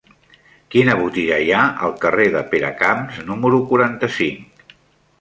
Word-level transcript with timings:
Quina 0.75 0.95
botiga 1.01 1.37
hi 1.43 1.51
ha 1.51 1.59
al 1.89 1.95
carrer 2.05 2.27
de 2.39 2.43
Peracamps 2.55 3.23
número 3.31 3.63
quaranta-cinc? 3.71 4.79